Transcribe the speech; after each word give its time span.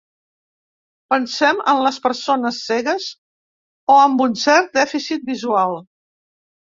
Pensem 1.13 1.59
en 1.73 1.81
les 1.87 1.99
persones 2.07 2.57
cegues 2.71 3.07
o 3.97 3.99
amb 4.07 4.25
un 4.29 4.35
cert 4.45 4.73
dèficit 4.79 5.29
visual. 5.33 5.77